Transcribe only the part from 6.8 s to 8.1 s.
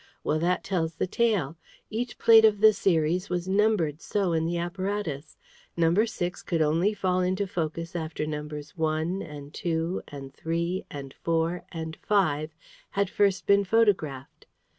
fall into focus